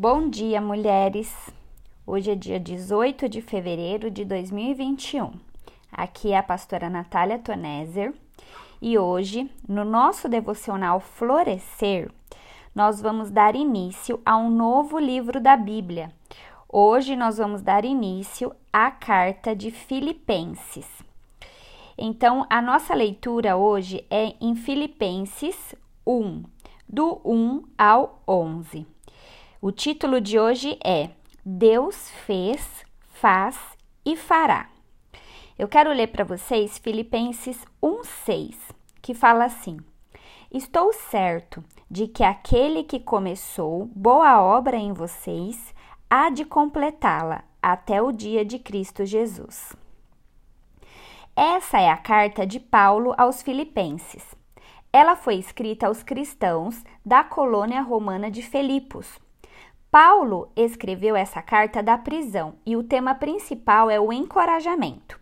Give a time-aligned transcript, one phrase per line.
[0.00, 1.52] Bom dia, mulheres!
[2.06, 5.32] Hoje é dia 18 de fevereiro de 2021.
[5.90, 8.14] Aqui é a pastora Natália Toneser
[8.80, 12.12] e hoje, no nosso devocional Florescer,
[12.72, 16.12] nós vamos dar início a um novo livro da Bíblia.
[16.68, 20.86] Hoje nós vamos dar início à carta de Filipenses.
[21.98, 25.74] Então, a nossa leitura hoje é em Filipenses
[26.06, 26.44] 1,
[26.88, 28.86] do 1 ao 11.
[29.60, 31.10] O título de hoje é
[31.44, 33.58] Deus fez, faz
[34.04, 34.68] e fará.
[35.58, 38.54] Eu quero ler para vocês Filipenses 1:6,
[39.02, 39.76] que fala assim:
[40.48, 45.74] Estou certo de que aquele que começou boa obra em vocês
[46.08, 49.74] há de completá-la até o dia de Cristo Jesus.
[51.34, 54.24] Essa é a carta de Paulo aos Filipenses.
[54.92, 59.18] Ela foi escrita aos cristãos da colônia romana de Filipos
[60.00, 65.18] Paulo escreveu essa carta da prisão e o tema principal é o encorajamento.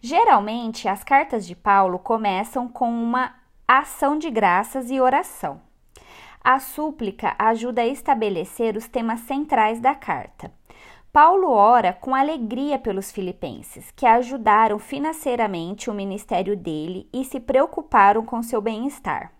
[0.00, 3.36] Geralmente, as cartas de Paulo começam com uma
[3.68, 5.60] ação de graças e oração.
[6.42, 10.52] A súplica ajuda a estabelecer os temas centrais da carta.
[11.12, 18.26] Paulo ora com alegria pelos filipenses, que ajudaram financeiramente o ministério dele e se preocuparam
[18.26, 19.30] com seu bem-estar.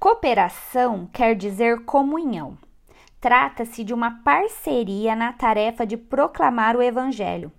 [0.00, 2.56] Cooperação quer dizer comunhão.
[3.24, 7.50] Trata-se de uma parceria na tarefa de proclamar o Evangelho.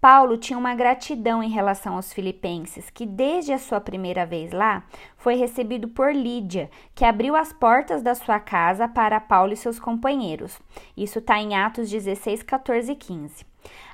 [0.00, 4.82] Paulo tinha uma gratidão em relação aos filipenses, que desde a sua primeira vez lá
[5.16, 9.78] foi recebido por Lídia, que abriu as portas da sua casa para Paulo e seus
[9.78, 10.60] companheiros.
[10.96, 13.46] Isso está em Atos 16, 14 e 15.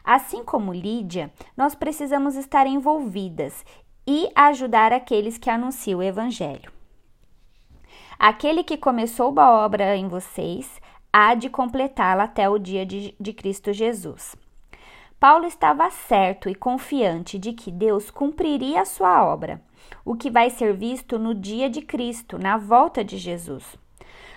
[0.03, 3.63] Assim como Lídia, nós precisamos estar envolvidas
[4.07, 6.73] e ajudar aqueles que anunciam o Evangelho.
[8.19, 10.81] Aquele que começou a obra em vocês
[11.13, 14.37] há de completá-la até o dia de, de Cristo Jesus.
[15.19, 19.61] Paulo estava certo e confiante de que Deus cumpriria a sua obra,
[20.05, 23.77] o que vai ser visto no dia de Cristo, na volta de Jesus.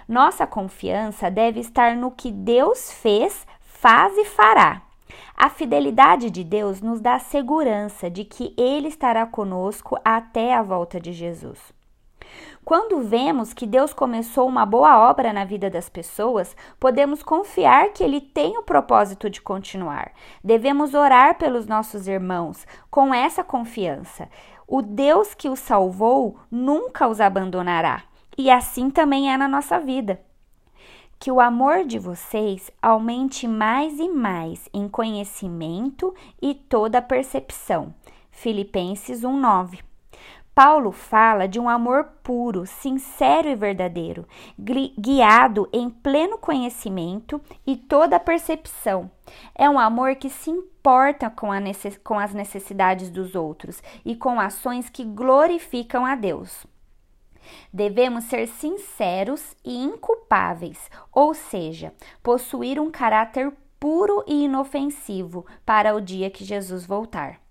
[0.08, 4.82] Nossa confiança deve estar no que Deus fez, faz e fará.
[5.36, 10.62] A fidelidade de Deus nos dá a segurança de que Ele estará conosco até a
[10.62, 11.60] volta de Jesus.
[12.66, 18.04] Quando vemos que Deus começou uma boa obra na vida das pessoas, podemos confiar que
[18.04, 20.12] Ele tem o propósito de continuar.
[20.44, 24.30] Devemos orar pelos nossos irmãos com essa confiança.
[24.68, 28.04] O Deus que os salvou nunca os abandonará.
[28.38, 30.20] E assim também é na nossa vida.
[31.20, 37.94] Que o amor de vocês aumente mais e mais em conhecimento e toda percepção.
[38.32, 39.93] Filipenses 1:9.
[40.56, 44.28] Paulo fala de um amor puro, sincero e verdadeiro,
[44.60, 49.10] guiado em pleno conhecimento e toda percepção.
[49.56, 54.40] É um amor que se importa com, necess com as necessidades dos outros e com
[54.40, 56.68] ações que glorificam a Deus.
[57.74, 66.00] Devemos ser sinceros e inculpáveis, ou seja, possuir um caráter puro e inofensivo para o
[66.00, 67.43] dia que Jesus voltar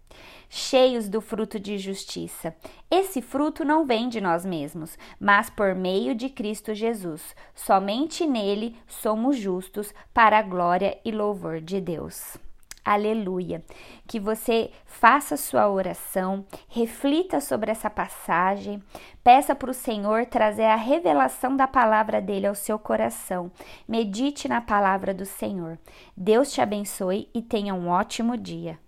[0.54, 2.54] cheios do fruto de justiça.
[2.90, 7.34] Esse fruto não vem de nós mesmos, mas por meio de Cristo Jesus.
[7.54, 12.36] Somente nele somos justos para a glória e louvor de Deus.
[12.84, 13.64] Aleluia.
[14.06, 18.82] Que você faça sua oração, reflita sobre essa passagem,
[19.24, 23.50] peça para o Senhor trazer a revelação da palavra dele ao seu coração.
[23.88, 25.78] Medite na palavra do Senhor.
[26.14, 28.78] Deus te abençoe e tenha um ótimo dia.